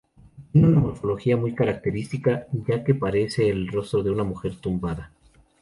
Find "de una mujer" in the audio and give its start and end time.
4.01-4.55